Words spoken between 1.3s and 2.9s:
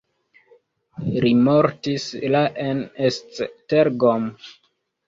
mortis la en